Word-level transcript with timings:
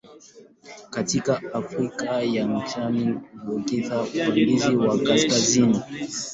Katika 0.89 1.53
Afrika 1.53 2.21
ya 2.23 2.47
Mashariki 2.47 3.19
huonekana 3.45 4.01
upande 4.03 4.75
wa 4.77 4.99
kaskazini. 4.99 5.79